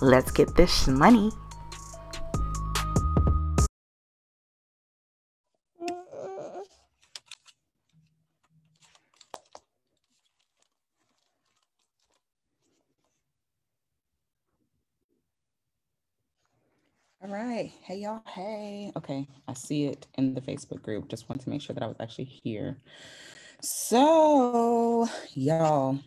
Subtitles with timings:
[0.00, 1.30] Let's get this money.
[17.22, 17.72] All right.
[17.82, 18.22] Hey, y'all.
[18.26, 18.92] Hey.
[18.96, 19.26] Okay.
[19.48, 21.08] I see it in the Facebook group.
[21.08, 22.78] Just want to make sure that I was actually here.
[23.60, 25.98] So, y'all,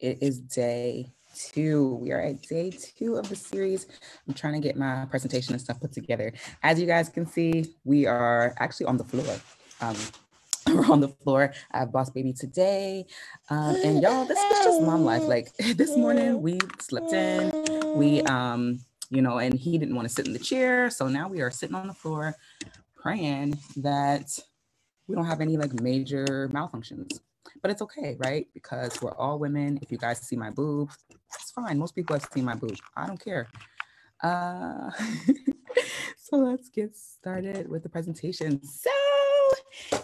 [0.00, 1.96] it is day two.
[1.96, 3.86] We are at day two of the series.
[4.26, 6.32] I'm trying to get my presentation and stuff put together.
[6.62, 9.36] As you guys can see, we are actually on the floor.
[9.80, 9.96] Um,
[10.66, 11.52] we're on the floor.
[11.72, 13.06] I have Boss Baby today.
[13.50, 15.22] Um, and y'all, this is just mom life.
[15.22, 17.52] Like this morning, we slept in.
[17.94, 20.90] We, um, you know, and he didn't want to sit in the chair.
[20.90, 22.34] So now we are sitting on the floor
[22.96, 24.38] praying that
[25.06, 27.20] we don't have any like major malfunctions.
[27.64, 28.46] But it's okay, right?
[28.52, 29.78] Because we're all women.
[29.80, 30.90] If you guys see my boob,
[31.34, 31.78] it's fine.
[31.78, 32.76] Most people have seen my boob.
[32.94, 33.48] I don't care.
[34.22, 34.90] Uh,
[36.18, 38.62] so let's get started with the presentation.
[38.62, 38.90] So,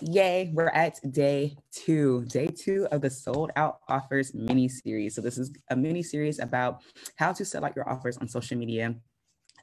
[0.01, 5.15] yay, we're at day two, day two of the Sold Out Offers mini series.
[5.15, 6.81] So, this is a mini series about
[7.17, 8.95] how to sell out your offers on social media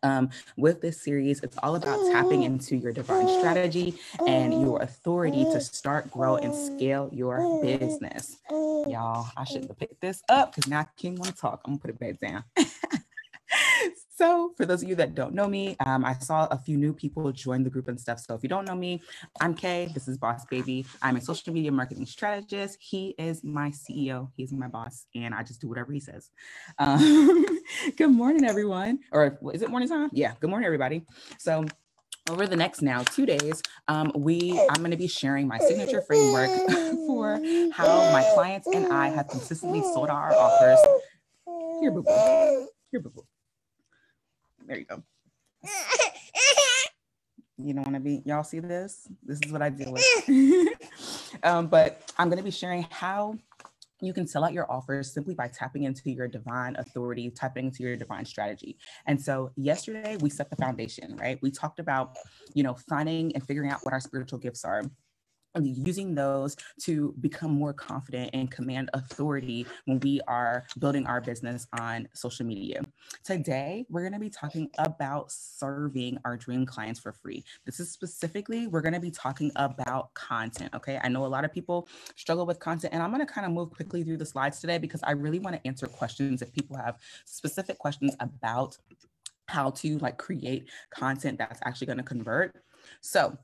[0.04, 2.46] um, with this series, it's all about tapping mm.
[2.46, 3.40] into your divine mm.
[3.40, 3.96] strategy
[4.28, 4.62] and mm.
[4.62, 8.38] your authority to start, grow, and scale your business.
[8.50, 11.62] Y'all, I shouldn't have picked this up because now King want to talk.
[11.66, 12.44] I'm gonna put it back down.
[14.18, 16.92] so for those of you that don't know me, um, I saw a few new
[16.92, 18.20] people join the group and stuff.
[18.20, 19.02] So if you don't know me,
[19.40, 19.92] I'm Kay.
[19.94, 20.88] This is Boss Baby.
[21.04, 22.78] I'm a social media marketing strategist.
[22.82, 24.32] He is my CEO.
[24.36, 26.32] He's my boss, and I just do whatever he says.
[26.80, 27.46] Um,
[27.98, 29.00] good morning, everyone.
[29.12, 30.10] Or is it morning time?
[30.14, 30.34] Yeah.
[30.40, 31.04] Good morning, everybody.
[31.38, 31.66] So
[32.30, 36.02] over the next now two days um, we i'm going to be sharing my signature
[36.02, 36.50] framework
[37.08, 37.40] for
[37.72, 40.80] how my clients and i have consistently sold our offers
[41.82, 43.26] here boo boo here boo boo
[44.68, 45.04] there you go.
[47.60, 49.08] You don't want to be, y'all see this?
[49.24, 50.04] This is what I deal with.
[51.44, 53.36] um, but I'm going to be sharing how
[54.00, 57.82] you can sell out your offers simply by tapping into your divine authority, tapping into
[57.82, 58.78] your divine strategy.
[59.08, 61.40] And so yesterday we set the foundation, right?
[61.42, 62.16] We talked about,
[62.54, 64.84] you know, finding and figuring out what our spiritual gifts are
[65.66, 71.68] using those to become more confident and command authority when we are building our business
[71.80, 72.82] on social media.
[73.24, 77.44] Today, we're going to be talking about serving our dream clients for free.
[77.66, 80.74] This is specifically, we're going to be talking about content.
[80.76, 81.00] Okay.
[81.04, 83.52] I know a lot of people struggle with content, and I'm going to kind of
[83.52, 86.78] move quickly through the slides today because I really want to answer questions if people
[86.78, 88.78] have specific questions about
[89.48, 92.56] how to like create content that's actually going to convert.
[93.02, 93.38] So,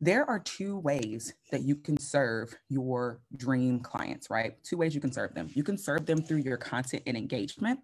[0.00, 4.62] there are two ways that you can serve your dream clients, right?
[4.64, 5.50] Two ways you can serve them.
[5.52, 7.80] You can serve them through your content and engagement.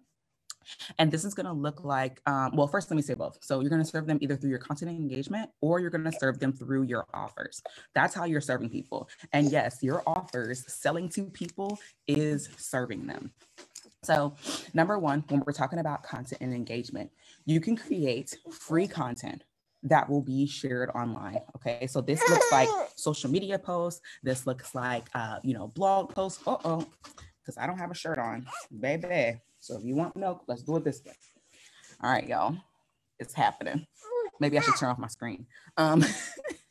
[0.97, 3.37] And this is going to look like, um, well, first, let me say both.
[3.41, 6.03] So, you're going to serve them either through your content and engagement or you're going
[6.03, 7.61] to serve them through your offers.
[7.95, 9.07] That's how you're serving people.
[9.31, 13.31] And yes, your offers, selling to people is serving them.
[14.03, 14.35] So,
[14.73, 17.11] number one, when we're talking about content and engagement,
[17.45, 19.43] you can create free content
[19.89, 21.39] that will be shared online.
[21.55, 24.01] Okay, so this looks like social media posts.
[24.23, 26.41] This looks like, uh, you know, blog posts.
[26.45, 26.87] Uh oh,
[27.41, 28.45] because I don't have a shirt on,
[28.77, 29.39] baby.
[29.59, 31.13] So if you want milk, let's do it this way.
[32.03, 32.57] All right, y'all,
[33.19, 33.87] it's happening.
[34.39, 35.47] Maybe I should turn off my screen.
[35.77, 36.03] Um,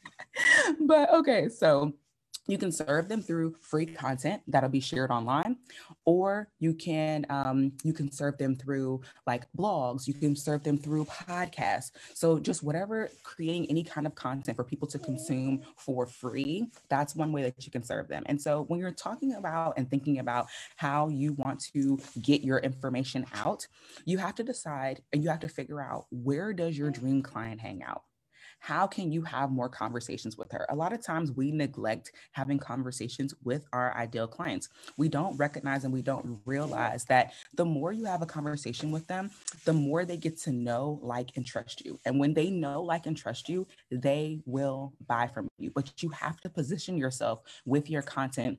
[0.80, 1.92] but okay, so
[2.46, 5.56] you can serve them through free content that'll be shared online
[6.04, 10.78] or you can um, you can serve them through like blogs you can serve them
[10.78, 11.90] through podcasts.
[12.14, 17.14] So just whatever creating any kind of content for people to consume for free that's
[17.16, 18.22] one way that you can serve them.
[18.26, 20.46] And so when you're talking about and thinking about
[20.76, 23.66] how you want to get your information out
[24.04, 27.60] you have to decide and you have to figure out where does your dream client
[27.60, 28.02] hang out
[28.66, 30.66] how can you have more conversations with her?
[30.70, 34.70] A lot of times we neglect having conversations with our ideal clients.
[34.96, 39.06] We don't recognize and we don't realize that the more you have a conversation with
[39.06, 39.30] them,
[39.66, 42.00] the more they get to know, like, and trust you.
[42.04, 45.70] And when they know, like, and trust you, they will buy from you.
[45.72, 48.58] But you have to position yourself with your content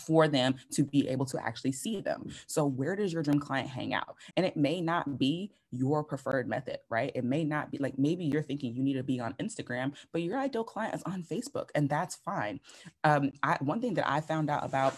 [0.00, 2.28] for them to be able to actually see them.
[2.46, 4.16] So, where does your dream client hang out?
[4.36, 7.10] And it may not be your preferred method, right?
[7.14, 10.22] It may not be like maybe you're thinking you need to be on Instagram, but
[10.22, 12.60] your ideal client is on Facebook, and that's fine.
[13.02, 14.96] Um, I, one thing that I found out about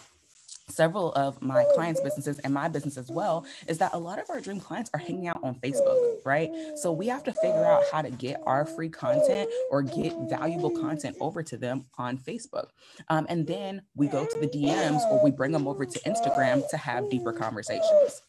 [0.68, 4.28] several of my clients' businesses and my business as well is that a lot of
[4.30, 6.50] our dream clients are hanging out on Facebook, right?
[6.76, 10.70] So we have to figure out how to get our free content or get valuable
[10.70, 12.68] content over to them on Facebook.
[13.08, 16.68] Um, and then we go to the DMs or we bring them over to Instagram
[16.70, 18.22] to have deeper conversations.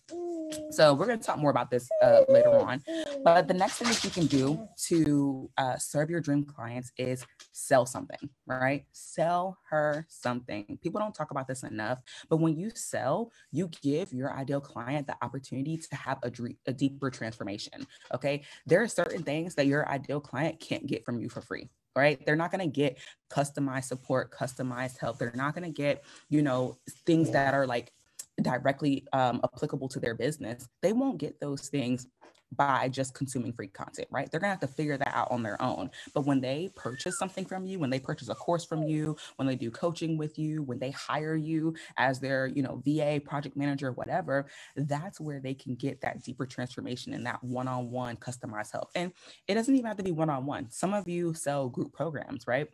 [0.72, 2.84] So we're going to talk more about this uh, later on.
[3.24, 7.26] But the next thing that you can do to uh, serve your dream clients is
[7.52, 8.86] sell something, right?
[8.92, 10.78] Sell her something.
[10.82, 12.00] People don't talk about this enough,
[12.30, 16.58] but when you sell, you give your ideal client the opportunity to have a, dream,
[16.68, 17.86] a deeper transformation.
[18.14, 18.44] Okay.
[18.66, 22.24] There are certain things that your ideal client can't get from you for free right?
[22.28, 23.00] They're not going to get
[23.32, 25.18] customized support, customized help.
[25.18, 26.78] They're not going to get, you know,
[27.08, 27.92] things that are like
[28.42, 32.08] directly um, applicable to their business, they won't get those things
[32.56, 34.32] by just consuming free content, right?
[34.32, 35.90] They're gonna have to figure that out on their own.
[36.14, 39.48] But when they purchase something from you, when they purchase a course from you, when
[39.48, 43.58] they do coaching with you, when they hire you as their, you know, VA, project
[43.58, 48.90] manager, whatever, that's where they can get that deeper transformation and that one-on-one customized help.
[48.96, 49.12] And
[49.48, 50.72] it doesn't even have to be one-on-one.
[50.72, 52.70] Some of you sell group programs, right?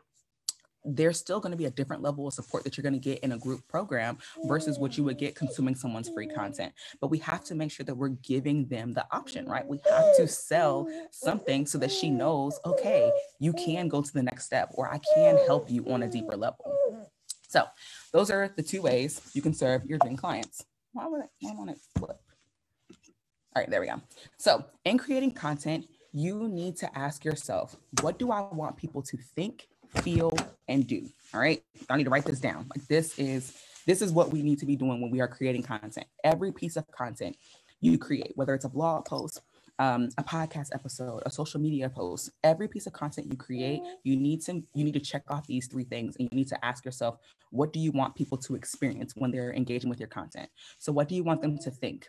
[0.86, 3.20] There's still going to be a different level of support that you're going to get
[3.20, 6.74] in a group program versus what you would get consuming someone's free content.
[7.00, 9.66] But we have to make sure that we're giving them the option, right?
[9.66, 14.24] We have to sell something so that she knows, okay, you can go to the
[14.24, 16.74] next step or I can help you on a deeper level.
[17.48, 17.66] So
[18.12, 20.66] those are the two ways you can serve your dream clients.
[20.92, 22.18] Why would I, why won't it flip?
[23.56, 24.02] All right, there we go.
[24.38, 29.18] So in creating content, you need to ask yourself, what do I want people to
[29.36, 29.68] think
[30.02, 30.34] feel,
[30.68, 31.08] and do.
[31.34, 31.64] All right.
[31.90, 32.68] I need to write this down.
[32.76, 35.64] Like this is this is what we need to be doing when we are creating
[35.64, 36.08] content.
[36.24, 37.36] Every piece of content
[37.82, 39.42] you create, whether it's a blog post,
[39.80, 44.16] um, a podcast episode, a social media post, every piece of content you create, you
[44.16, 46.86] need to you need to check off these three things, and you need to ask
[46.86, 47.18] yourself,
[47.52, 50.50] what do you want people to experience when they're engaging with your content?
[50.80, 52.08] So, what do you want them to think?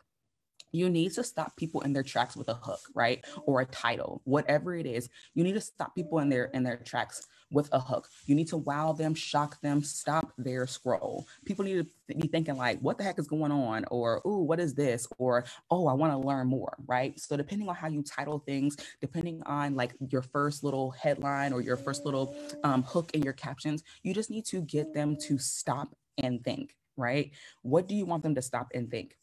[0.74, 4.20] You need to stop people in their tracks with a hook right or a title
[4.24, 7.80] whatever it is you need to stop people in their in their tracks with a
[7.80, 8.08] hook.
[8.26, 11.26] You need to wow them, shock them, stop their scroll.
[11.44, 13.84] People need to be thinking like, what the heck is going on?
[13.90, 15.06] Or, oh, what is this?
[15.18, 17.18] Or, oh, I want to learn more, right?
[17.18, 21.60] So depending on how you title things, depending on like your first little headline or
[21.60, 25.38] your first little um, hook in your captions, you just need to get them to
[25.38, 27.30] stop and think, right?
[27.62, 29.16] What do you want them to stop and think?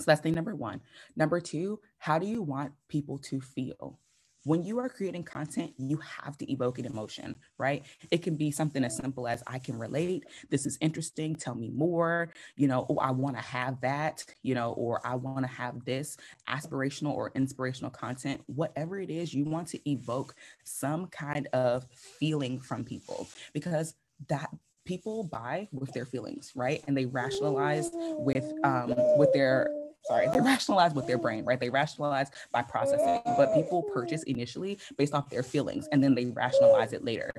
[0.00, 0.80] So that's thing number one.
[1.16, 3.98] Number two, how do you want people to feel?
[4.46, 7.84] when you are creating content, you have to evoke an emotion, right?
[8.12, 11.68] It can be something as simple as I can relate, this is interesting, tell me
[11.70, 15.52] more, you know, oh, I want to have that, you know, or I want to
[15.52, 16.16] have this
[16.48, 21.84] aspirational or inspirational content, whatever it is, you want to evoke some kind of
[22.20, 23.96] feeling from people because
[24.28, 24.48] that
[24.84, 26.84] people buy with their feelings, right?
[26.86, 29.68] And they rationalize with um with their
[30.08, 31.60] sorry, they rationalize with their brain, right?
[31.60, 36.26] They rationalize by processing, but people purchase initially based off their feelings and then they
[36.26, 37.32] rationalize it later.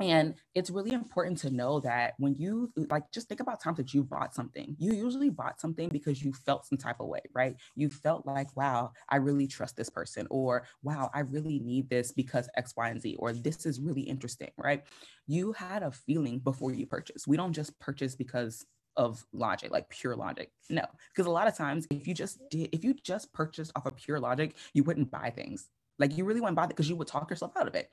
[0.00, 3.94] And it's really important to know that when you like just think about times that
[3.94, 7.54] you bought something, you usually bought something because you felt some type of way, right?
[7.76, 12.10] You felt like, wow, I really trust this person, or wow, I really need this
[12.10, 14.82] because X, Y, and Z, or this is really interesting, right?
[15.28, 17.28] You had a feeling before you purchase.
[17.28, 20.50] We don't just purchase because of logic, like pure logic.
[20.70, 23.86] No, because a lot of times if you just did, if you just purchased off
[23.86, 25.68] of pure logic, you wouldn't buy things.
[25.98, 27.90] Like you really wouldn't buy it because you would talk yourself out of it.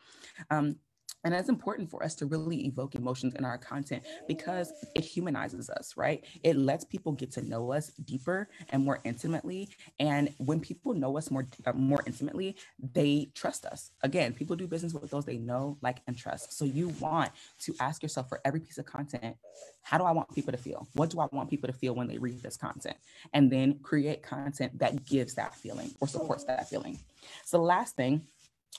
[0.50, 0.78] Um,
[1.24, 5.70] and it's important for us to really evoke emotions in our content because it humanizes
[5.70, 6.24] us, right?
[6.44, 9.70] It lets people get to know us deeper and more intimately.
[10.00, 12.56] And when people know us more uh, more intimately,
[12.94, 13.92] they trust us.
[14.02, 16.58] Again, people do business with those they know, like, and trust.
[16.58, 19.36] So you want to ask yourself for every piece of content,
[19.82, 20.88] how do I want people to feel?
[20.94, 22.96] What do I want people to feel when they read this content?
[23.34, 26.98] And then create content that gives that feeling or supports that feeling.
[27.46, 28.22] So the last thing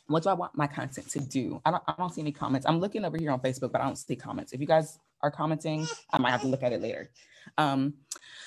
[0.06, 1.60] what do I want my content to do?
[1.64, 2.66] I don't, I don't see any comments.
[2.66, 4.52] I'm looking over here on Facebook, but I don't see comments.
[4.52, 7.10] If you guys are commenting, I might have to look at it later.
[7.58, 7.94] Um,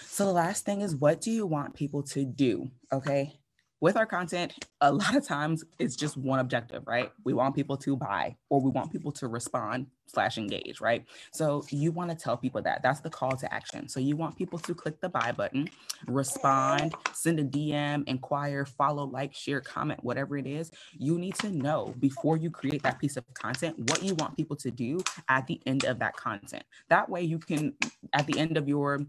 [0.06, 2.70] so the last thing is, what do you want people to do?
[2.92, 3.40] Okay.
[3.84, 7.12] With our content, a lot of times it's just one objective, right?
[7.26, 11.04] We want people to buy or we want people to respond slash engage, right?
[11.34, 13.90] So you want to tell people that that's the call to action.
[13.90, 15.70] So you want people to click the buy button,
[16.08, 20.72] respond, send a DM, inquire, follow, like, share, comment, whatever it is.
[20.98, 24.56] You need to know before you create that piece of content what you want people
[24.58, 26.64] to do at the end of that content.
[26.88, 27.74] That way you can,
[28.14, 29.06] at the end of your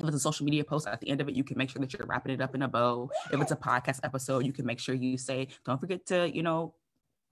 [0.00, 1.80] if it's a social media post at the end of it, you can make sure
[1.80, 3.10] that you're wrapping it up in a bow.
[3.32, 6.42] If it's a podcast episode, you can make sure you say, don't forget to, you
[6.42, 6.74] know,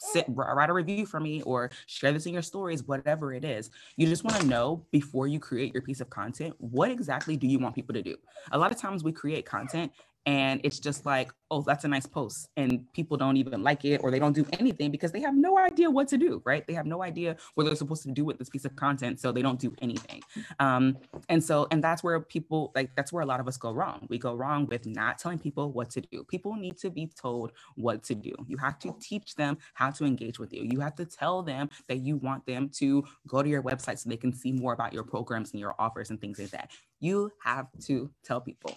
[0.02, 3.70] sit write a review for me or share this in your stories whatever it is
[3.96, 7.46] you just want to know before you create your piece of content what exactly do
[7.46, 8.16] you want people to do
[8.50, 9.92] a lot of times we create content
[10.26, 14.00] and it's just like oh that's a nice post and people don't even like it
[14.04, 16.66] or they don't do anything because they have no idea what to do right?
[16.66, 19.32] They have no idea what they're supposed to do with this piece of content so
[19.32, 20.22] they don't do anything.
[20.60, 20.98] Um,
[21.28, 24.06] and so and that's where people like that's where a lot of us go wrong.
[24.10, 26.24] We go wrong with not telling people what to do.
[26.24, 28.34] People need to be told what to do.
[28.46, 30.64] You have to teach them how to engage with you.
[30.64, 34.10] You have to tell them that you want them to go to your website so
[34.10, 36.70] they can see more about your programs and your offers and things like that.
[37.00, 38.76] You have to tell people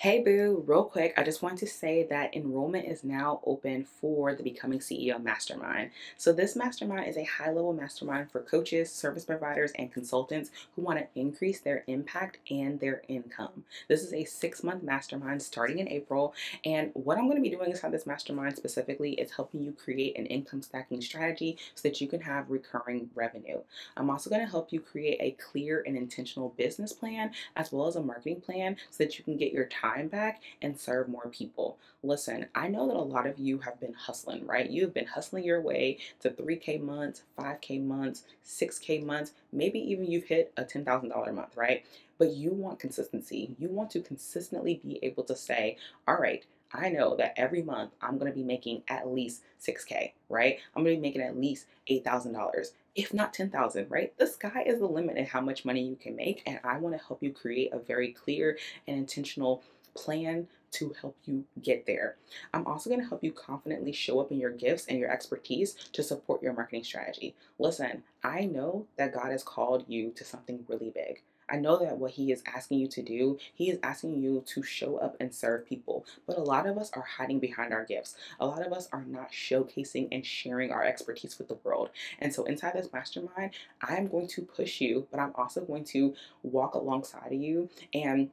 [0.00, 4.34] Hey boo, real quick, I just want to say that enrollment is now open for
[4.34, 5.90] the Becoming CEO Mastermind.
[6.18, 10.82] So, this mastermind is a high level mastermind for coaches, service providers, and consultants who
[10.82, 13.64] want to increase their impact and their income.
[13.88, 16.34] This is a six month mastermind starting in April.
[16.66, 20.18] And what I'm going to be doing inside this mastermind specifically is helping you create
[20.18, 23.60] an income stacking strategy so that you can have recurring revenue.
[23.96, 27.86] I'm also going to help you create a clear and intentional business plan as well
[27.86, 31.08] as a marketing plan so that you can get your time time back and serve
[31.08, 31.78] more people.
[32.02, 34.68] Listen, I know that a lot of you have been hustling, right?
[34.68, 40.10] You have been hustling your way to 3K months, 5K months, 6K months, maybe even
[40.10, 41.84] you've hit a $10,000 month, right?
[42.18, 43.54] But you want consistency.
[43.58, 45.76] You want to consistently be able to say,
[46.08, 50.12] all right, I know that every month I'm going to be making at least 6K,
[50.28, 50.58] right?
[50.74, 54.16] I'm going to be making at least $8,000 if not 10,000, right?
[54.18, 56.42] The sky is the limit in how much money you can make.
[56.46, 59.62] And I want to help you create a very clear and intentional
[59.96, 62.16] plan to help you get there.
[62.52, 65.74] I'm also going to help you confidently show up in your gifts and your expertise
[65.92, 67.34] to support your marketing strategy.
[67.58, 71.22] Listen, I know that God has called you to something really big.
[71.48, 74.62] I know that what he is asking you to do, he is asking you to
[74.62, 76.04] show up and serve people.
[76.26, 78.16] But a lot of us are hiding behind our gifts.
[78.40, 81.90] A lot of us are not showcasing and sharing our expertise with the world.
[82.18, 86.14] And so inside this mastermind, I'm going to push you, but I'm also going to
[86.42, 88.30] walk alongside of you and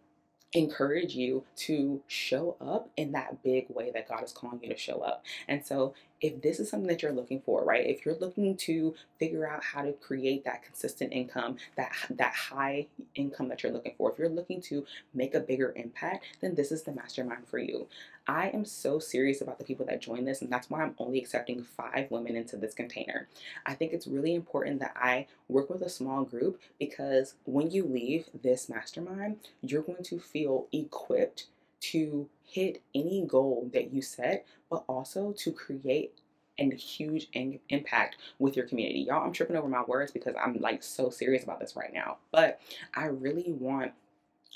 [0.54, 4.78] encourage you to show up in that big way that God is calling you to
[4.78, 5.24] show up.
[5.48, 5.94] And so
[6.24, 7.86] if this is something that you're looking for, right?
[7.86, 12.88] If you're looking to figure out how to create that consistent income, that that high
[13.14, 16.72] income that you're looking for, if you're looking to make a bigger impact, then this
[16.72, 17.88] is the mastermind for you.
[18.26, 21.20] I am so serious about the people that join this, and that's why I'm only
[21.20, 23.28] accepting five women into this container.
[23.66, 27.84] I think it's really important that I work with a small group because when you
[27.84, 31.48] leave this mastermind, you're going to feel equipped
[31.82, 36.16] to hit any goal that you set, but also to create
[36.58, 39.02] a huge in- impact with your community.
[39.02, 42.18] Y'all, I'm tripping over my words because I'm like so serious about this right now.
[42.32, 42.60] But
[42.96, 43.92] I really want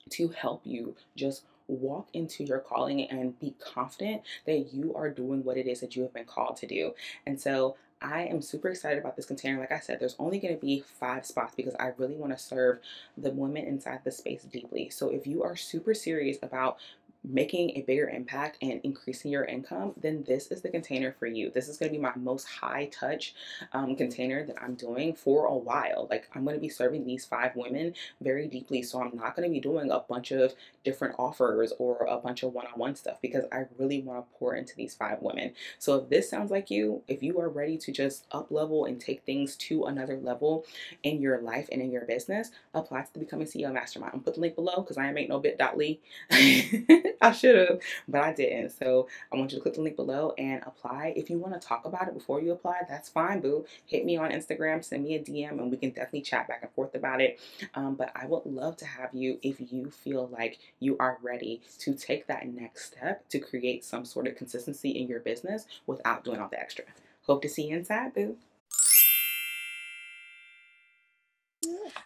[0.09, 5.43] to help you just walk into your calling and be confident that you are doing
[5.43, 6.93] what it is that you have been called to do.
[7.27, 9.59] And so I am super excited about this container.
[9.59, 12.43] Like I said, there's only going to be five spots because I really want to
[12.43, 12.79] serve
[13.19, 14.89] the women inside the space deeply.
[14.89, 16.77] So if you are super serious about
[17.23, 21.51] making a bigger impact and increasing your income, then this is the container for you.
[21.51, 23.35] This is going to be my most high touch
[23.73, 26.07] um, container that I'm doing for a while.
[26.09, 28.81] Like, I'm going to be serving these five women very deeply.
[28.81, 32.43] So, I'm not going to be doing a bunch of different offers or a bunch
[32.43, 35.53] of one on one stuff because I really want to pour into these five women.
[35.79, 38.99] So, if this sounds like you, if you are ready to just up level and
[38.99, 40.65] take things to another level
[41.03, 44.13] in your life and in your business, apply to the Becoming CEO Mastermind.
[44.13, 45.99] I'm put the link below because I am ain't make no bit.ly.
[47.21, 48.71] I should have, but I didn't.
[48.71, 51.13] So I want you to click the link below and apply.
[51.15, 53.65] If you want to talk about it before you apply, that's fine, boo.
[53.85, 56.71] Hit me on Instagram, send me a DM, and we can definitely chat back and
[56.71, 57.39] forth about it.
[57.75, 61.61] Um, but I would love to have you if you feel like you are ready
[61.79, 66.23] to take that next step to create some sort of consistency in your business without
[66.23, 66.85] doing all the extra.
[67.23, 68.37] Hope to see you inside, boo.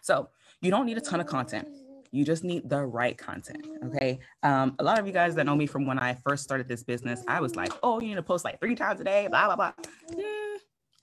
[0.00, 0.28] So
[0.60, 1.68] you don't need a ton of content
[2.12, 3.66] you just need the right content.
[3.86, 4.20] Okay.
[4.42, 6.84] Um, a lot of you guys that know me from when I first started this
[6.84, 9.46] business, I was like, oh, you need to post like three times a day, blah,
[9.46, 9.72] blah, blah.
[10.12, 10.56] Mm,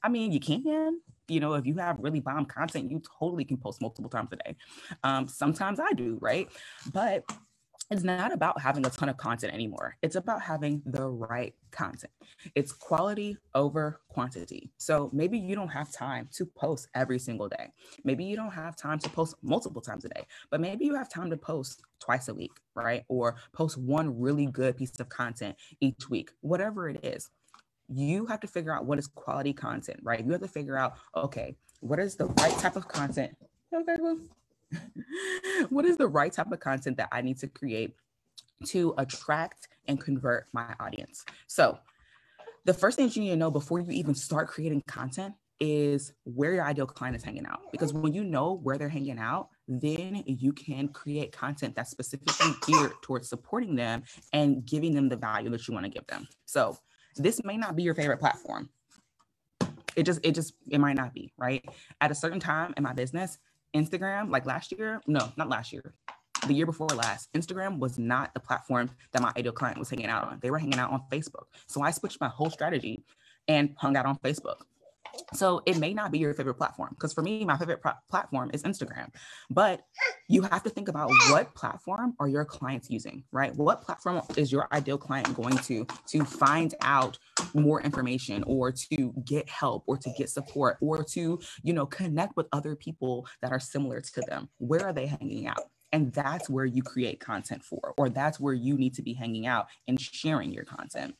[0.04, 1.02] I mean, you can.
[1.28, 4.36] You know, if you have really bomb content, you totally can post multiple times a
[4.38, 4.56] day.
[5.04, 6.48] Um, sometimes I do, right?
[6.94, 7.24] But
[7.92, 9.98] it's not about having a ton of content anymore.
[10.04, 12.14] It's about having the right content.
[12.54, 14.72] It's quality over quantity.
[14.78, 17.72] So maybe you don't have time to post every single day.
[18.04, 21.10] Maybe you don't have time to post multiple times a day, but maybe you have
[21.10, 23.04] time to post twice a week, right?
[23.08, 27.30] Or post one really good piece of content each week, whatever it is.
[27.88, 30.24] You have to figure out what is quality content, right?
[30.24, 33.36] You have to figure out, okay, what is the right type of content?
[33.74, 34.20] Okay, well,
[35.70, 37.96] what is the right type of content that I need to create
[38.68, 41.26] to attract and convert my audience?
[41.48, 41.80] So,
[42.66, 46.54] the first thing you need to know before you even start creating content is where
[46.54, 47.72] your ideal client is hanging out.
[47.72, 52.52] Because when you know where they're hanging out, then you can create content that's specifically
[52.66, 56.28] geared towards supporting them and giving them the value that you want to give them.
[56.46, 56.78] So,
[57.16, 58.70] this may not be your favorite platform.
[59.96, 61.66] It just, it just, it might not be, right?
[62.00, 63.38] At a certain time in my business,
[63.76, 65.94] Instagram, like last year, no, not last year,
[66.48, 70.08] the year before last, Instagram was not the platform that my ideal client was hanging
[70.08, 70.40] out on.
[70.42, 71.46] They were hanging out on Facebook.
[71.68, 73.04] So I switched my whole strategy
[73.48, 74.62] and hung out on Facebook.
[75.34, 78.52] So it may not be your favorite platform because for me, my favorite pro- platform
[78.54, 79.14] is Instagram.
[79.50, 79.82] But
[80.28, 83.56] you have to think about what platform are your clients using, right?
[83.56, 87.18] What platform is your ideal client going to to find out
[87.54, 92.36] more information or to get help or to get support or to, you know, connect
[92.36, 94.50] with other people that are similar to them?
[94.58, 95.64] Where are they hanging out?
[95.92, 99.48] And that's where you create content for, or that's where you need to be hanging
[99.48, 101.16] out and sharing your content.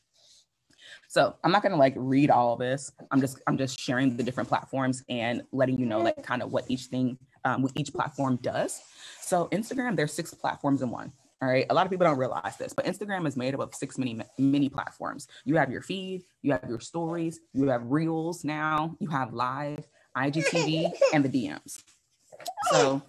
[1.08, 2.92] So I'm not gonna like read all of this.
[3.12, 6.52] I'm just I'm just sharing the different platforms and letting you know like kind of
[6.52, 8.82] what each thing um, what each platform does.
[9.22, 11.12] So Instagram, there's six platforms in one.
[11.42, 11.66] All right.
[11.70, 14.20] A lot of people don't realize this, but Instagram is made up of six mini
[14.38, 15.28] mini platforms.
[15.46, 19.88] You have your feed, you have your stories, you have reels now, you have live,
[20.18, 21.82] IGTV, and the DMs.
[22.72, 23.02] So,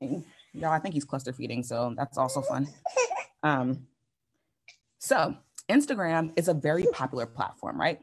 [0.00, 0.22] okay,
[0.54, 2.68] y'all, I think he's cluster feeding, so that's also fun.
[3.42, 3.86] Um,
[4.98, 5.36] so
[5.68, 8.00] Instagram is a very popular platform, right?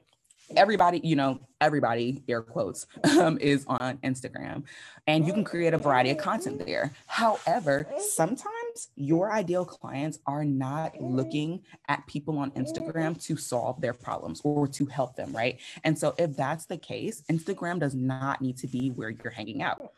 [0.56, 2.86] Everybody, you know, everybody, air quotes,
[3.20, 4.64] um, is on Instagram
[5.08, 6.92] and you can create a variety of content there.
[7.08, 13.94] However, sometimes your ideal clients are not looking at people on Instagram to solve their
[13.94, 15.60] problems or to help them, right?
[15.84, 19.62] And so, if that's the case, Instagram does not need to be where you're hanging
[19.62, 19.92] out.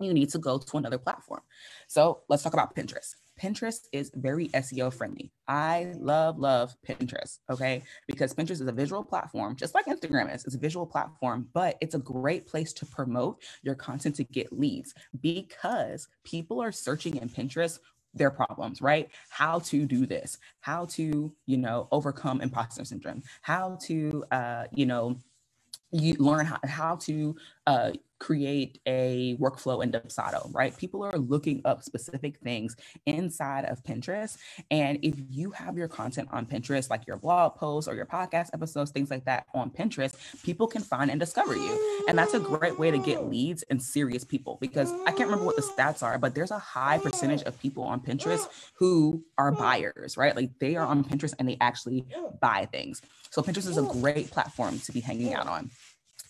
[0.00, 1.42] You need to go to another platform.
[1.86, 3.14] So, let's talk about Pinterest.
[3.40, 5.32] Pinterest is very SEO friendly.
[5.48, 7.82] I love, love Pinterest, okay?
[8.06, 10.44] Because Pinterest is a visual platform, just like Instagram is.
[10.44, 14.56] It's a visual platform, but it's a great place to promote your content to get
[14.56, 17.78] leads because people are searching in Pinterest
[18.14, 19.08] their problems, right?
[19.28, 24.86] How to do this, how to, you know, overcome imposter syndrome, how to, uh, you
[24.86, 25.18] know,
[25.90, 30.76] you learn how, how to uh, create a workflow in Dubsado, right?
[30.76, 34.36] People are looking up specific things inside of Pinterest.
[34.70, 38.50] And if you have your content on Pinterest, like your blog posts or your podcast
[38.54, 42.04] episodes, things like that on Pinterest, people can find and discover you.
[42.08, 45.44] And that's a great way to get leads and serious people because I can't remember
[45.44, 49.52] what the stats are, but there's a high percentage of people on Pinterest who are
[49.52, 50.34] buyers, right?
[50.34, 52.06] Like they are on Pinterest and they actually
[52.40, 53.02] buy things.
[53.30, 55.70] So Pinterest is a great platform to be hanging out on.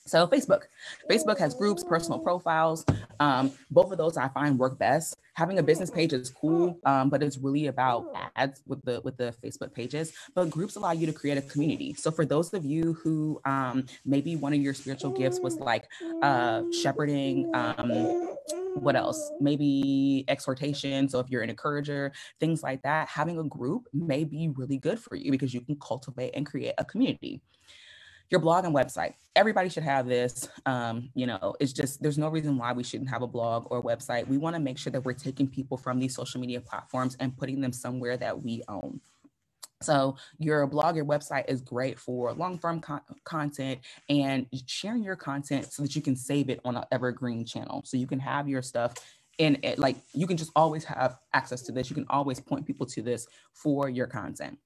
[0.07, 0.65] So Facebook,
[1.11, 2.85] Facebook has groups, personal profiles.
[3.21, 5.17] Um, both of those I find work best.
[5.33, 9.17] Having a business page is cool, um, but it's really about ads with the with
[9.17, 10.13] the Facebook pages.
[10.35, 11.95] But groups allow you to create a community.
[11.95, 15.89] So for those of you who um, maybe one of your spiritual gifts was like
[16.23, 17.51] uh, shepherding.
[17.55, 18.37] Um,
[18.75, 19.33] what else?
[19.41, 21.09] Maybe exhortation.
[21.09, 24.99] So if you're an encourager, things like that, having a group may be really good
[24.99, 27.41] for you because you can cultivate and create a community
[28.31, 29.15] your blog and website.
[29.37, 30.49] Everybody should have this.
[30.67, 33.83] Um, you know, it's just there's no reason why we shouldn't have a blog or
[33.83, 34.27] website.
[34.29, 37.37] We want to make sure that we're taking people from these social media platforms and
[37.37, 39.01] putting them somewhere that we own.
[39.83, 45.17] So your blog, your website is great for long form con- content and sharing your
[45.17, 47.83] content so that you can save it on an evergreen channel.
[47.85, 48.95] So you can have your stuff
[49.39, 51.91] in it, like you can just always have access to this.
[51.91, 54.59] You can always point people to this for your content.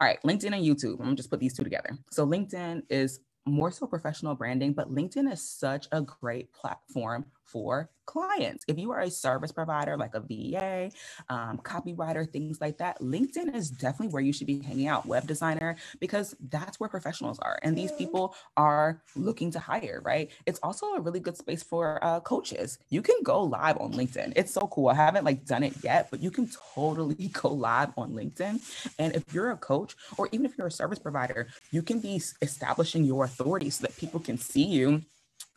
[0.00, 0.98] All right, LinkedIn and YouTube.
[0.98, 1.98] I'm gonna just put these two together.
[2.10, 7.90] So LinkedIn is more so professional branding, but LinkedIn is such a great platform for
[8.06, 8.64] clients.
[8.66, 10.90] If you are a service provider like a VA,
[11.28, 15.26] um, copywriter, things like that, LinkedIn is definitely where you should be hanging out, web
[15.26, 17.58] designer, because that's where professionals are.
[17.62, 20.30] And these people are looking to hire, right?
[20.46, 22.78] It's also a really good space for uh, coaches.
[22.90, 24.32] You can go live on LinkedIn.
[24.36, 24.88] It's so cool.
[24.88, 28.60] I haven't like done it yet, but you can totally go live on LinkedIn.
[28.98, 32.20] And if you're a coach or even if you're a service provider, you can be
[32.40, 35.02] establishing your authority so that people can see you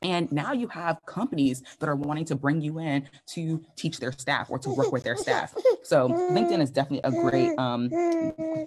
[0.06, 4.12] And now you have companies that are wanting to bring you in to teach their
[4.12, 5.56] staff or to work with their staff.
[5.82, 7.90] So LinkedIn is definitely a great, um,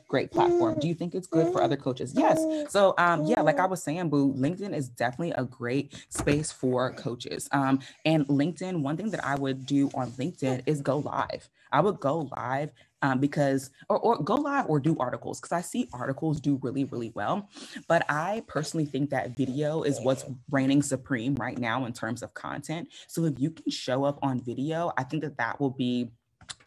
[0.09, 0.81] great platform.
[0.81, 2.13] Do you think it's good for other coaches?
[2.17, 2.45] Yes.
[2.73, 6.93] So um, yeah, like I was saying, Boo, LinkedIn is definitely a great space for
[6.95, 7.49] coaches.
[7.53, 11.49] Um, and LinkedIn, one thing that I would do on LinkedIn is go live.
[11.71, 15.61] I would go live um, because or, or go live or do articles because I
[15.61, 17.49] see articles do really really well,
[17.89, 22.35] but I personally think that video is what's reigning supreme right now in terms of
[22.35, 22.89] content.
[23.07, 26.11] So if you can show up on video, I think that that will be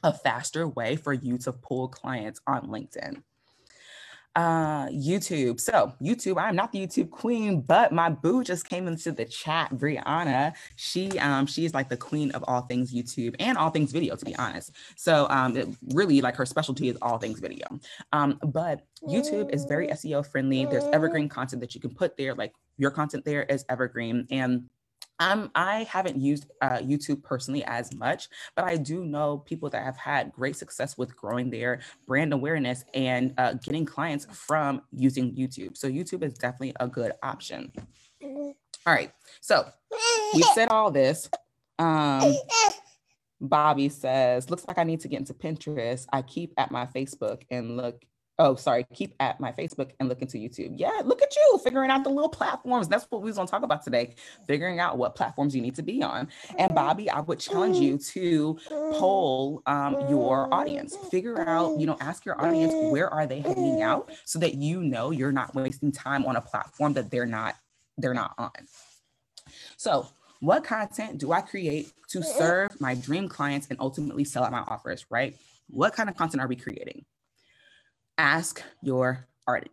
[0.03, 3.23] a faster way for you to pull clients on LinkedIn
[4.35, 5.59] uh youtube.
[5.59, 9.71] So youtube i'm not the youtube queen but my boo just came into the chat
[9.73, 10.53] brianna.
[10.77, 14.25] She um she's like the queen of all things youtube and all things video to
[14.25, 14.71] be honest.
[14.95, 17.67] So um it really like her specialty is all things video.
[18.13, 20.65] Um but youtube is very seo friendly.
[20.65, 24.27] There's evergreen content that you can put there like your content there is evergreen.
[24.31, 24.69] And
[25.21, 29.83] um, I haven't used uh, YouTube personally as much, but I do know people that
[29.83, 35.35] have had great success with growing their brand awareness and uh, getting clients from using
[35.35, 35.77] YouTube.
[35.77, 37.71] So YouTube is definitely a good option.
[38.23, 38.55] All
[38.87, 39.67] right, so
[40.33, 41.29] we said all this.
[41.77, 42.33] Um,
[43.39, 46.07] Bobby says, looks like I need to get into Pinterest.
[46.11, 48.03] I keep at my Facebook and look
[48.41, 50.73] oh sorry keep at my facebook and look into youtube.
[50.75, 52.87] Yeah look at you figuring out the little platforms.
[52.87, 54.15] That's what we was going to talk about today
[54.47, 56.27] figuring out what platforms you need to be on.
[56.57, 58.59] And bobby i would challenge you to
[58.93, 60.97] poll um, your audience.
[61.11, 64.81] Figure out you know ask your audience where are they hanging out so that you
[64.81, 67.55] know you're not wasting time on a platform that they're not
[67.97, 68.51] they're not on.
[69.77, 70.07] So
[70.39, 74.61] what content do i create to serve my dream clients and ultimately sell out my
[74.61, 75.35] offers right?
[75.67, 77.05] What kind of content are we creating
[78.21, 79.27] ask your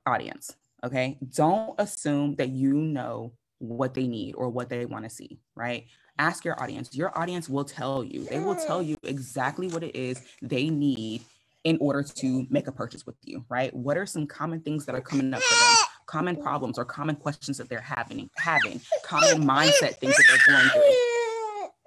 [0.07, 0.57] audience.
[0.83, 1.19] Okay.
[1.35, 5.85] Don't assume that you know what they need or what they want to see, right?
[6.19, 6.97] Ask your audience.
[6.97, 11.23] Your audience will tell you, they will tell you exactly what it is they need
[11.65, 13.75] in order to make a purchase with you, right?
[13.75, 15.77] What are some common things that are coming up for them?
[16.07, 20.69] Common problems or common questions that they're having, having, common mindset things that they're going
[20.71, 20.83] through.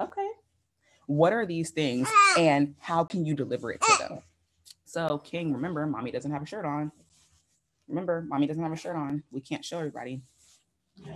[0.02, 0.28] Okay.
[1.06, 4.24] What are these things and how can you deliver it to them?
[4.92, 6.92] So King, remember, mommy doesn't have a shirt on.
[7.88, 9.24] Remember, mommy doesn't have a shirt on.
[9.32, 10.22] We can't show everybody.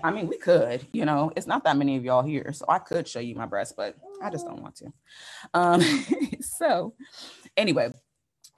[0.02, 2.80] I mean, we could, you know, it's not that many of y'all here, so I
[2.80, 4.94] could show you my breast, but I just don't want to.
[5.54, 5.82] Um,
[6.42, 6.94] so
[7.58, 7.92] anyway,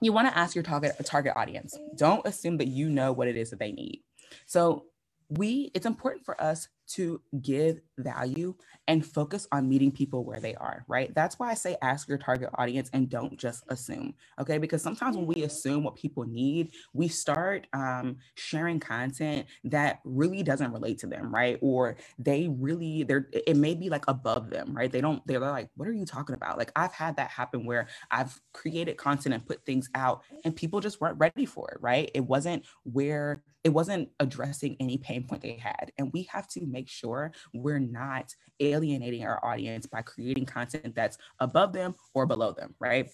[0.01, 1.75] you want to ask your target target audience.
[1.95, 4.03] Don't assume that you know what it is that they need.
[4.45, 4.85] So
[5.29, 8.55] we it's important for us to give value
[8.87, 11.13] and focus on meeting people where they are, right?
[11.15, 14.57] That's why I say ask your target audience and don't just assume, okay?
[14.57, 20.43] Because sometimes when we assume what people need, we start um, sharing content that really
[20.43, 21.57] doesn't relate to them, right?
[21.61, 24.91] Or they really, they're, it may be like above them, right?
[24.91, 26.57] They don't, they're like, what are you talking about?
[26.57, 30.79] Like I've had that happen where I've created content and put things out and people
[30.79, 32.11] just weren't ready for it, right?
[32.13, 35.91] It wasn't where, it wasn't addressing any pain point they had.
[35.97, 41.17] And we have to make sure we're not alienating our audience by creating content that's
[41.39, 43.09] above them or below them, right?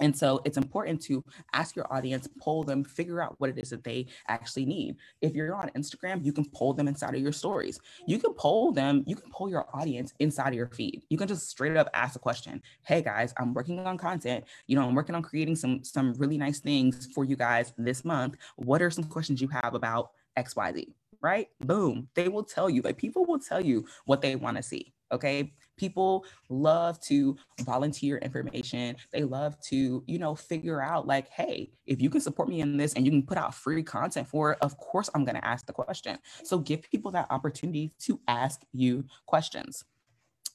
[0.00, 3.70] And so it's important to ask your audience, poll them, figure out what it is
[3.70, 4.96] that they actually need.
[5.20, 7.78] If you're on Instagram, you can poll them inside of your stories.
[8.06, 11.02] You can poll them, you can poll your audience inside of your feed.
[11.10, 12.60] You can just straight up ask a question.
[12.82, 14.44] Hey guys, I'm working on content.
[14.66, 18.04] You know, I'm working on creating some some really nice things for you guys this
[18.04, 18.36] month.
[18.56, 20.88] What are some questions you have about XYZ?
[21.24, 21.48] Right?
[21.60, 22.08] Boom.
[22.14, 24.92] They will tell you, like people will tell you what they want to see.
[25.10, 25.54] Okay.
[25.78, 28.96] People love to volunteer information.
[29.10, 32.76] They love to, you know, figure out like, hey, if you can support me in
[32.76, 35.44] this and you can put out free content for it, of course I'm going to
[35.44, 36.18] ask the question.
[36.44, 39.82] So give people that opportunity to ask you questions.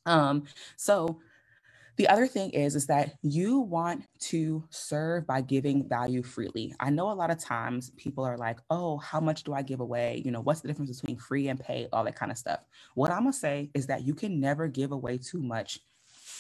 [0.06, 0.44] Um,
[0.78, 1.20] so
[2.00, 6.74] the other thing is, is that you want to serve by giving value freely.
[6.80, 9.82] I know a lot of times people are like, oh, how much do I give
[9.82, 10.22] away?
[10.24, 12.64] You know, what's the difference between free and pay, all that kind of stuff.
[12.96, 15.80] What I'm gonna say is that you can never give away too much.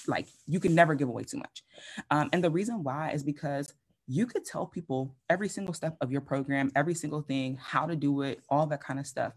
[0.07, 1.63] Like you can never give away too much.
[2.09, 3.73] Um, and the reason why is because
[4.07, 7.97] you could tell people every single step of your program, every single thing, how to
[7.97, 9.33] do it, all that kind of stuff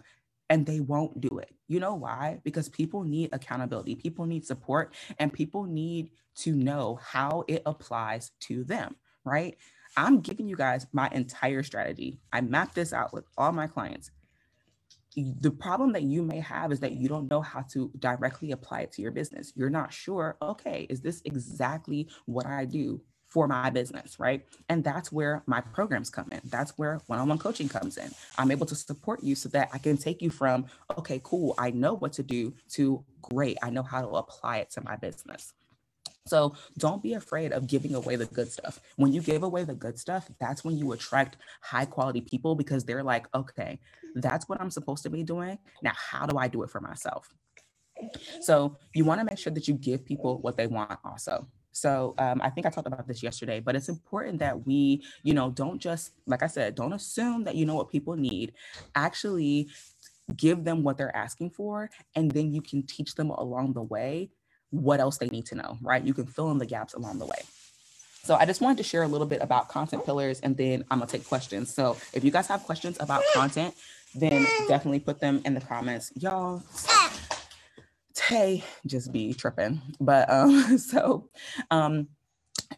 [0.52, 1.50] and they won't do it.
[1.66, 2.38] You know why?
[2.44, 8.32] Because people need accountability, people need support, and people need to know how it applies
[8.40, 9.56] to them, right?
[9.96, 12.20] I'm giving you guys my entire strategy.
[12.34, 14.10] I mapped this out with all my clients.
[15.16, 18.80] The problem that you may have is that you don't know how to directly apply
[18.80, 19.54] it to your business.
[19.56, 23.00] You're not sure, okay, is this exactly what I do
[23.32, 24.44] for my business, right?
[24.68, 26.42] And that's where my programs come in.
[26.44, 28.10] That's where one on one coaching comes in.
[28.36, 30.66] I'm able to support you so that I can take you from,
[30.98, 34.70] okay, cool, I know what to do, to great, I know how to apply it
[34.72, 35.54] to my business.
[36.26, 38.80] So don't be afraid of giving away the good stuff.
[38.96, 42.84] When you give away the good stuff, that's when you attract high quality people because
[42.84, 43.80] they're like, okay,
[44.14, 45.58] that's what I'm supposed to be doing.
[45.82, 47.32] Now, how do I do it for myself?
[48.40, 51.46] So you want to make sure that you give people what they want also.
[51.72, 55.34] So um, I think I talked about this yesterday, but it's important that we, you
[55.34, 58.52] know, don't just, like I said, don't assume that you know what people need.
[58.94, 59.68] Actually,
[60.36, 64.30] give them what they're asking for, and then you can teach them along the way
[64.70, 66.02] what else they need to know, right?
[66.02, 67.42] You can fill in the gaps along the way.
[68.24, 71.00] So I just wanted to share a little bit about content pillars, and then I'm
[71.00, 71.74] gonna take questions.
[71.74, 73.74] So if you guys have questions about content,
[74.14, 76.12] then definitely put them in the comments.
[76.16, 76.62] Y'all,
[78.32, 79.80] Tay just be tripping.
[80.00, 81.28] But um, so
[81.70, 82.08] um,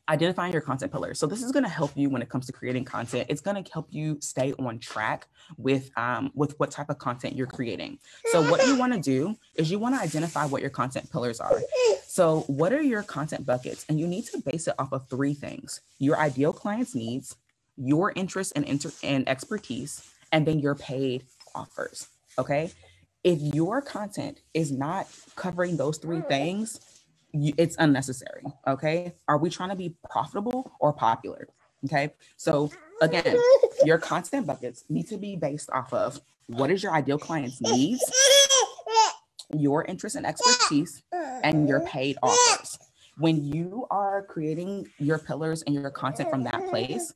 [0.09, 1.19] identifying your content pillars.
[1.19, 3.27] So this is going to help you when it comes to creating content.
[3.29, 7.37] It's going to help you stay on track with um, with what type of content
[7.37, 7.99] you're creating.
[8.27, 11.39] So what you want to do is you want to identify what your content pillars
[11.41, 11.61] are.
[12.07, 13.85] So what are your content buckets?
[13.89, 17.37] And you need to base it off of three things: your ideal client's needs,
[17.77, 22.09] your interest and inter- and expertise, and then your paid offers.
[22.39, 22.73] Okay
[23.25, 26.79] if your content is not covering those three things,
[27.33, 28.45] you, it's unnecessary.
[28.67, 29.15] Okay.
[29.27, 31.49] Are we trying to be profitable or popular?
[31.87, 32.13] Okay.
[32.37, 33.37] So, again,
[33.85, 38.05] your content buckets need to be based off of what is your ideal client's needs,
[39.53, 41.03] your interest and expertise,
[41.43, 42.79] and your paid offers.
[43.17, 47.15] When you are creating your pillars and your content from that place,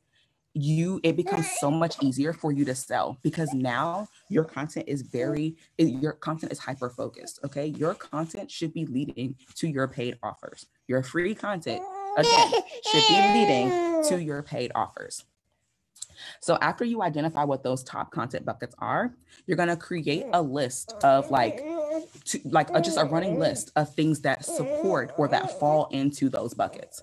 [0.54, 5.02] you it becomes so much easier for you to sell because now your content is
[5.02, 7.66] very eh, your content is hyper focused okay?
[7.66, 10.66] Your content should be leading to your paid offers.
[10.86, 11.82] Your free content
[12.16, 12.52] again
[12.90, 15.24] should be leading to your paid offers.
[16.40, 19.14] So after you identify what those top content buckets are
[19.46, 21.62] you're going to create a list of like
[22.28, 23.40] to like a, just a running mm-hmm.
[23.40, 25.58] list of things that support or that mm-hmm.
[25.58, 27.02] fall into those buckets.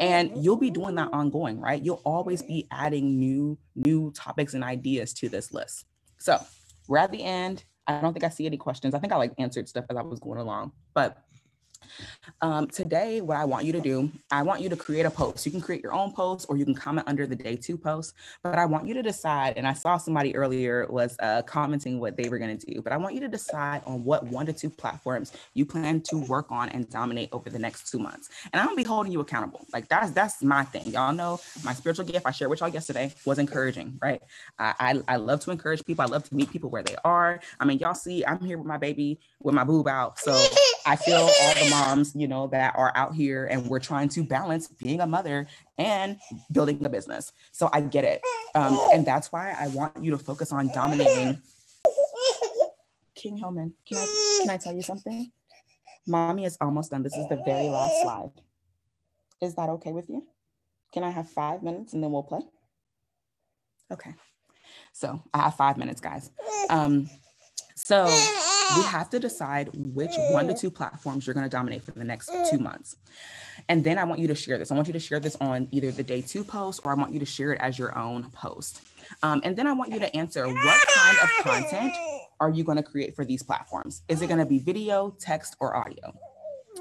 [0.00, 0.40] And mm-hmm.
[0.40, 1.82] you'll be doing that ongoing right?
[1.82, 5.86] You'll always be adding new new topics and ideas to this list.
[6.18, 6.38] So
[6.88, 8.94] we're at the end i don't think i see any questions.
[8.94, 11.25] I think i like answered stuff as i was going along but
[12.40, 15.46] um, today, what I want you to do, I want you to create a post.
[15.46, 18.14] You can create your own post or you can comment under the day two post,
[18.42, 19.54] but I want you to decide.
[19.56, 22.92] And I saw somebody earlier was uh, commenting what they were going to do, but
[22.92, 26.50] I want you to decide on what one to two platforms you plan to work
[26.50, 28.28] on and dominate over the next two months.
[28.52, 29.66] And I'm gonna be holding you accountable.
[29.72, 30.86] Like that's that's my thing.
[30.92, 34.22] Y'all know my spiritual gift I shared with y'all yesterday was encouraging, right?
[34.58, 36.02] I, I, I love to encourage people.
[36.02, 37.40] I love to meet people where they are.
[37.60, 40.18] I mean, y'all see, I'm here with my baby with my boob out.
[40.18, 40.32] So
[40.86, 44.24] I feel all the moms, you know, that are out here and we're trying to
[44.24, 45.46] balance being a mother
[45.78, 46.18] and
[46.50, 47.32] building a business.
[47.52, 48.22] So I get it.
[48.54, 51.40] Um, and that's why I want you to focus on dominating.
[53.14, 55.30] King Hillman, can I, can I tell you something?
[56.06, 57.02] Mommy is almost done.
[57.02, 58.30] This is the very last slide.
[59.42, 60.26] Is that okay with you?
[60.92, 62.40] Can I have five minutes and then we'll play?
[63.92, 64.14] Okay.
[64.92, 66.30] So I have five minutes, guys.
[66.70, 67.10] Um,
[67.74, 68.06] so
[68.76, 72.04] we have to decide which one to two platforms you're going to dominate for the
[72.04, 72.96] next two months.
[73.68, 74.70] And then I want you to share this.
[74.70, 77.12] I want you to share this on either the day two post or I want
[77.12, 78.82] you to share it as your own post.
[79.22, 81.92] Um, and then I want you to answer what kind of content
[82.40, 84.02] are you going to create for these platforms?
[84.08, 86.12] Is it going to be video, text, or audio?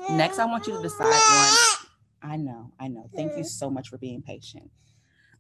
[0.10, 1.88] Next, I want you to decide on.
[2.22, 3.10] I know, I know.
[3.16, 4.70] Thank you so much for being patient.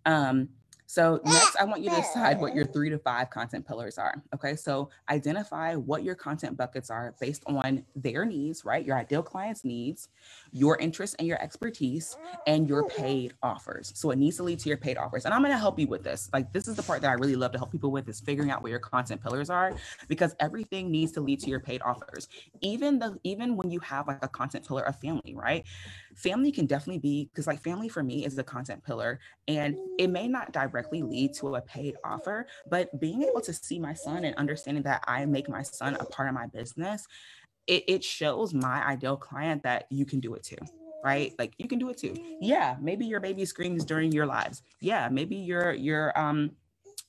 [0.05, 0.49] Um,
[0.87, 4.21] so next, I want you to decide what your three to five content pillars are.
[4.33, 8.85] Okay, so identify what your content buckets are based on their needs, right?
[8.85, 10.09] Your ideal client's needs,
[10.51, 12.17] your interests and your expertise,
[12.47, 13.91] and your paid offers.
[13.95, 15.25] So it needs to lead to your paid offers.
[15.25, 16.29] And I'm gonna help you with this.
[16.33, 18.51] Like this is the part that I really love to help people with is figuring
[18.51, 19.73] out what your content pillars are
[20.07, 22.27] because everything needs to lead to your paid offers.
[22.61, 25.65] Even the even when you have like a content pillar of family, right?
[26.15, 30.09] Family can definitely be because like family for me is a content pillar and it
[30.09, 34.25] may not directly lead to a paid offer, but being able to see my son
[34.25, 37.07] and understanding that I make my son a part of my business,
[37.67, 40.57] it, it shows my ideal client that you can do it too
[41.03, 41.33] right?
[41.37, 42.15] Like you can do it too.
[42.41, 44.63] Yeah maybe your baby screams during your lives.
[44.81, 46.51] Yeah maybe your your um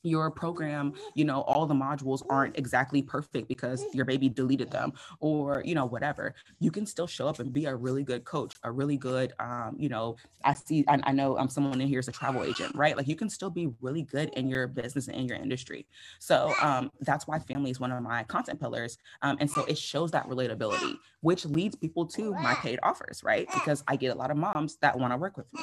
[0.07, 4.93] your program, you know, all the modules aren't exactly perfect because your baby deleted them
[5.21, 8.55] or, you know, whatever, you can still show up and be a really good coach,
[8.65, 12.01] a really good, um, you know, I see, I, I know I'm someone in here
[12.01, 12.97] is a travel agent, right?
[12.97, 15.87] Like you can still be really good in your business and in your industry.
[16.21, 18.99] So um, that's why family is one of my content pillars.
[19.23, 23.49] Um, and so it shows that relatability, which leads people to my paid offers, right?
[23.55, 25.63] Because I get a lot of moms that want to work with me.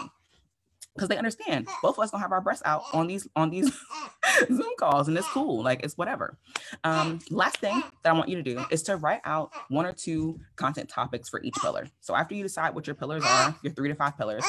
[0.95, 3.71] because they understand both of us don't have our breasts out on these on these
[4.47, 6.37] zoom calls and it's cool like it's whatever
[6.83, 9.93] um last thing that i want you to do is to write out one or
[9.93, 13.73] two content topics for each pillar so after you decide what your pillars are your
[13.73, 14.43] three to five pillars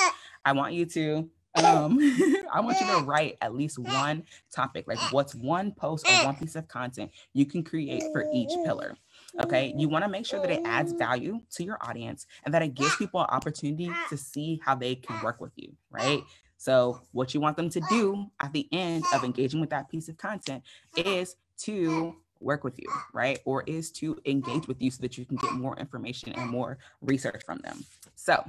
[0.44, 1.98] i want you to um
[2.52, 6.34] i want you to write at least one topic like what's one post or one
[6.36, 8.96] piece of content you can create for each pillar
[9.42, 9.74] Okay.
[9.76, 12.74] You want to make sure that it adds value to your audience and that it
[12.74, 15.72] gives people an opportunity to see how they can work with you.
[15.90, 16.22] Right.
[16.64, 20.08] So, what you want them to do at the end of engaging with that piece
[20.08, 20.62] of content
[20.96, 23.38] is to work with you, right?
[23.44, 26.78] Or is to engage with you so that you can get more information and more
[27.02, 27.84] research from them.
[28.14, 28.42] So,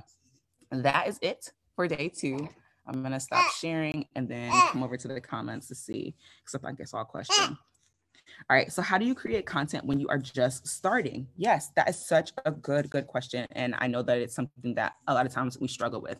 [0.71, 2.47] that is it for day two.
[2.88, 6.63] I'm going to stop sharing and then come over to the comments to see, except
[6.63, 7.58] I guess all question.
[8.50, 8.71] All right.
[8.71, 11.28] So, how do you create content when you are just starting?
[11.36, 13.48] Yes, that is such a good, good question.
[13.52, 16.19] And I know that it's something that a lot of times we struggle with.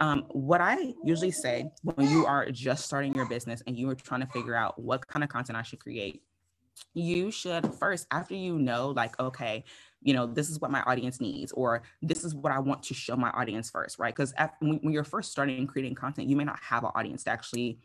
[0.00, 3.94] Um, what I usually say when you are just starting your business and you are
[3.94, 6.22] trying to figure out what kind of content I should create,
[6.94, 9.64] you should first, after you know, like, okay,
[10.02, 12.94] you know, this is what my audience needs, or this is what I want to
[12.94, 14.14] show my audience first, right?
[14.14, 17.30] Because when, when you're first starting creating content, you may not have an audience to
[17.30, 17.78] actually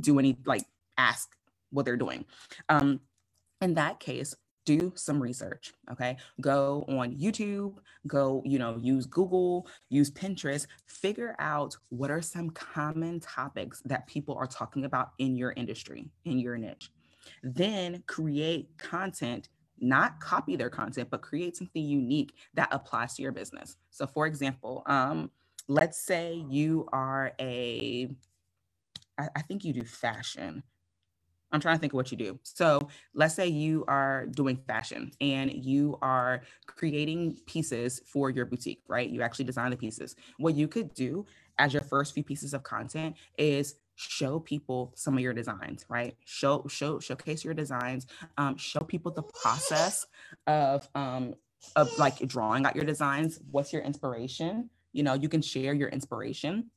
[0.00, 0.64] do any, like,
[0.98, 1.34] ask
[1.70, 2.24] what they're doing.
[2.68, 3.00] Um,
[3.62, 6.16] in that case, do some research okay?
[6.40, 7.74] Go on youtube
[8.06, 14.06] go you know use google use pinterest figure out what are some common topics that
[14.06, 16.90] people are talking about in your industry in your niche.
[17.42, 19.48] Then create content
[19.80, 23.76] not copy their content but create something unique that applies to your business.
[23.90, 25.30] So for example um,
[25.68, 28.08] let's say you are a
[29.18, 30.62] I, I think you do fashion
[31.52, 32.38] I'm trying to think of what you do.
[32.42, 38.82] So let's say you are doing fashion and you are creating pieces for your boutique,
[38.88, 39.08] right?
[39.08, 40.16] You actually design the pieces.
[40.38, 41.26] What you could do
[41.58, 46.16] as your first few pieces of content is show people some of your designs right
[46.24, 48.06] show show showcase your designs
[48.38, 50.06] um, show people the process
[50.46, 51.34] of um,
[51.76, 55.90] of like drawing out your designs what's your inspiration you know you can share your
[55.90, 56.70] inspiration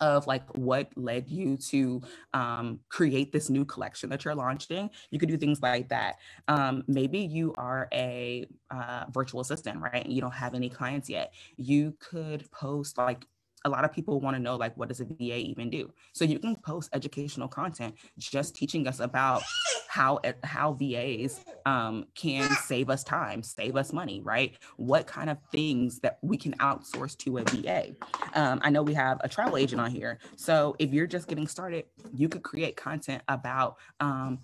[0.00, 2.00] of like what led you to
[2.34, 4.90] um, create this new collection that you're launching.
[5.10, 6.16] You could do things like that.
[6.48, 10.04] Um, maybe you are a uh, virtual assistant, right?
[10.04, 11.32] And you don't have any clients yet.
[11.56, 13.26] You could post like
[13.64, 15.92] a lot of people want to know like what does a VA even do?
[16.12, 19.42] So you can post educational content just teaching us about
[19.88, 24.56] how how VAs um, can save us time, save us money, right?
[24.76, 27.94] What kind of things that we can outsource to a VA?
[28.34, 31.48] Um, I know we have a travel agent on here, so if you're just getting
[31.48, 34.38] started, you could create content about um,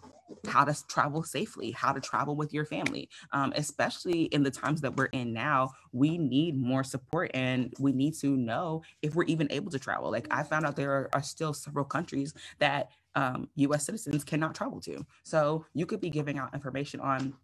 [0.46, 3.08] how to travel safely, how to travel with your family.
[3.32, 7.92] Um, especially in the times that we're in now, we need more support and we
[7.92, 10.10] need to know if we're even able to travel.
[10.10, 14.54] Like I found out there are, are still several countries that um, US citizens cannot
[14.54, 15.04] travel to.
[15.22, 17.34] So you could be giving out information on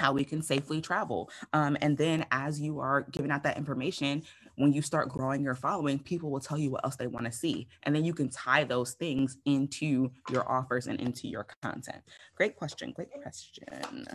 [0.00, 1.30] how we can safely travel.
[1.52, 4.22] Um, and then as you are giving out that information,
[4.60, 7.32] when you start growing your following, people will tell you what else they want to
[7.32, 7.66] see.
[7.84, 12.02] And then you can tie those things into your offers and into your content.
[12.36, 12.92] Great question.
[12.92, 14.06] Great question.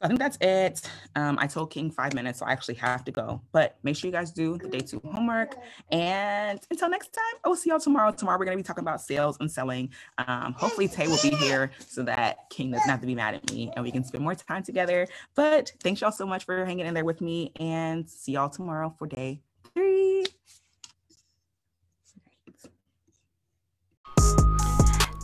[0.00, 0.88] So I think that's it.
[1.16, 3.42] Um, I told King five minutes, so I actually have to go.
[3.50, 5.56] But make sure you guys do the day two homework.
[5.90, 8.12] And until next time, I will see y'all tomorrow.
[8.12, 9.90] Tomorrow we're gonna be talking about sales and selling.
[10.18, 13.52] Um, hopefully Tay will be here so that King doesn't have to be mad at
[13.52, 15.08] me and we can spend more time together.
[15.34, 18.94] But thanks y'all so much for hanging in there with me and see y'all tomorrow
[18.98, 19.42] for day